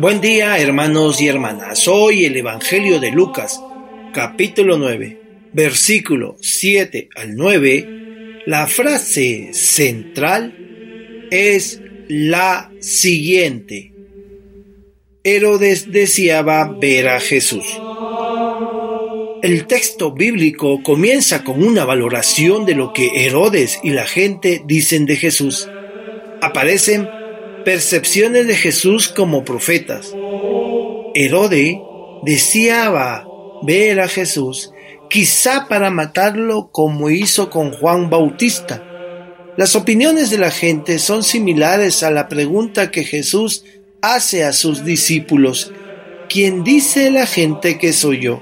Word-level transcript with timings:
Buen 0.00 0.20
día 0.20 0.56
hermanos 0.58 1.20
y 1.20 1.26
hermanas. 1.26 1.88
Hoy 1.88 2.24
el 2.24 2.36
Evangelio 2.36 3.00
de 3.00 3.10
Lucas, 3.10 3.60
capítulo 4.14 4.78
9, 4.78 5.20
versículo 5.52 6.36
7 6.40 7.08
al 7.16 7.34
9, 7.34 8.42
la 8.46 8.68
frase 8.68 9.48
central 9.52 11.26
es 11.32 11.82
la 12.06 12.70
siguiente. 12.78 13.92
Herodes 15.24 15.90
deseaba 15.90 16.68
ver 16.68 17.08
a 17.08 17.18
Jesús. 17.18 17.66
El 19.42 19.66
texto 19.66 20.12
bíblico 20.12 20.80
comienza 20.84 21.42
con 21.42 21.60
una 21.60 21.84
valoración 21.84 22.66
de 22.66 22.76
lo 22.76 22.92
que 22.92 23.26
Herodes 23.26 23.80
y 23.82 23.90
la 23.90 24.06
gente 24.06 24.62
dicen 24.64 25.06
de 25.06 25.16
Jesús. 25.16 25.68
Aparecen 26.40 27.17
percepciones 27.68 28.46
de 28.46 28.56
Jesús 28.56 29.08
como 29.08 29.44
profetas. 29.44 30.14
Herode 31.14 31.78
deseaba 32.22 33.28
ver 33.60 34.00
a 34.00 34.08
Jesús, 34.08 34.70
quizá 35.10 35.66
para 35.68 35.90
matarlo 35.90 36.70
como 36.72 37.10
hizo 37.10 37.50
con 37.50 37.72
Juan 37.72 38.08
Bautista. 38.08 38.82
Las 39.58 39.76
opiniones 39.76 40.30
de 40.30 40.38
la 40.38 40.50
gente 40.50 40.98
son 40.98 41.22
similares 41.22 42.02
a 42.02 42.10
la 42.10 42.26
pregunta 42.26 42.90
que 42.90 43.04
Jesús 43.04 43.64
hace 44.00 44.44
a 44.44 44.54
sus 44.54 44.86
discípulos. 44.86 45.70
¿Quién 46.30 46.64
dice 46.64 47.10
la 47.10 47.26
gente 47.26 47.76
que 47.76 47.92
soy 47.92 48.20
yo? 48.20 48.40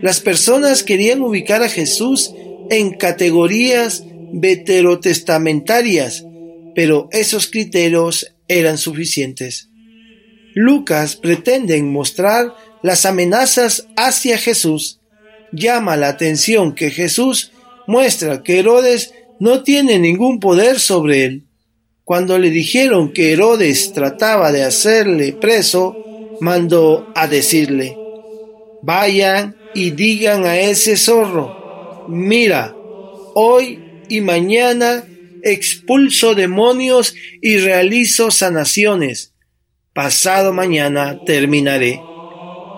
Las 0.00 0.18
personas 0.18 0.82
querían 0.82 1.22
ubicar 1.22 1.62
a 1.62 1.68
Jesús 1.68 2.34
en 2.70 2.90
categorías 2.90 4.02
veterotestamentarias, 4.32 6.26
pero 6.74 7.08
esos 7.12 7.46
criterios 7.48 8.31
eran 8.48 8.78
suficientes. 8.78 9.68
Lucas 10.54 11.16
pretende 11.16 11.80
mostrar 11.82 12.54
las 12.82 13.06
amenazas 13.06 13.86
hacia 13.96 14.38
Jesús. 14.38 15.00
Llama 15.52 15.96
la 15.96 16.08
atención 16.08 16.74
que 16.74 16.90
Jesús 16.90 17.52
muestra 17.86 18.42
que 18.42 18.58
Herodes 18.58 19.14
no 19.38 19.62
tiene 19.62 19.98
ningún 19.98 20.40
poder 20.40 20.78
sobre 20.78 21.24
él. 21.24 21.42
Cuando 22.04 22.38
le 22.38 22.50
dijeron 22.50 23.12
que 23.12 23.32
Herodes 23.32 23.92
trataba 23.92 24.52
de 24.52 24.64
hacerle 24.64 25.32
preso, 25.32 25.96
mandó 26.40 27.10
a 27.14 27.28
decirle, 27.28 27.96
vayan 28.82 29.56
y 29.74 29.90
digan 29.92 30.44
a 30.44 30.58
ese 30.58 30.96
zorro, 30.96 32.06
mira, 32.08 32.74
hoy 33.34 34.02
y 34.08 34.20
mañana 34.20 35.04
expulso 35.42 36.34
demonios 36.34 37.14
y 37.40 37.58
realizo 37.58 38.30
sanaciones. 38.30 39.34
Pasado 39.94 40.52
mañana 40.52 41.20
terminaré. 41.26 42.00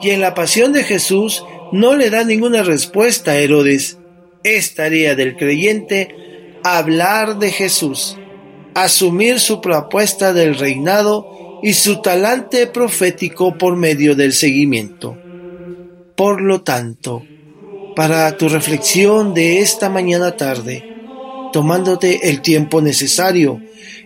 Y 0.02 0.10
en 0.10 0.20
la 0.20 0.34
pasión 0.34 0.72
de 0.72 0.84
Jesús 0.84 1.44
no 1.72 1.96
le 1.96 2.11
da 2.11 2.24
ninguna 2.24 2.62
respuesta 2.62 3.33
a 3.33 3.39
Herodes. 3.39 3.98
Es 4.42 4.74
tarea 4.74 5.14
del 5.14 5.36
creyente 5.36 6.58
hablar 6.64 7.39
de 7.39 7.50
Jesús, 7.50 8.18
asumir 8.74 9.39
su 9.39 9.60
propuesta 9.60 10.33
del 10.33 10.58
reinado 10.58 11.60
y 11.62 11.74
su 11.74 12.00
talante 12.02 12.66
profético 12.66 13.56
por 13.56 13.77
medio 13.77 14.14
del 14.14 14.33
seguimiento. 14.33 15.16
Por 16.16 16.40
lo 16.40 16.62
tanto, 16.62 17.22
para 17.96 18.36
tu 18.36 18.48
reflexión 18.48 19.34
de 19.34 19.60
esta 19.60 19.89
mañana 19.89 20.36
tarde, 20.36 20.93
tomándote 21.54 22.30
el 22.30 22.42
tiempo 22.42 22.82
necesario 22.82 23.60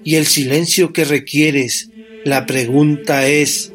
y 0.05 0.17
el 0.17 0.27
silencio 0.27 0.93
que 0.93 1.07
requieres. 1.07 1.89
La 2.27 2.45
pregunta 2.45 3.27
es, 3.27 3.73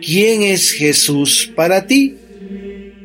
¿quién 0.00 0.40
es 0.40 0.72
Jesús 0.72 1.52
para 1.54 1.86
ti? 1.86 2.16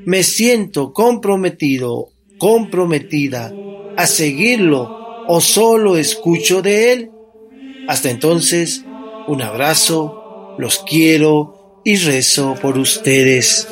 Me 0.05 0.23
siento 0.23 0.93
comprometido, 0.93 2.07
comprometida 2.37 3.53
a 3.97 4.07
seguirlo 4.07 5.25
o 5.27 5.41
solo 5.41 5.97
escucho 5.97 6.61
de 6.61 6.93
él. 6.93 7.11
Hasta 7.89 8.11
entonces, 8.11 8.85
un 9.27 9.41
abrazo, 9.41 10.55
los 10.57 10.79
quiero 10.87 11.81
y 11.83 11.97
rezo 11.97 12.55
por 12.61 12.77
ustedes. 12.77 13.67